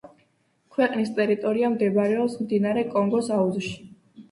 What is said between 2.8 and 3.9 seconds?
კონგოს აუზში.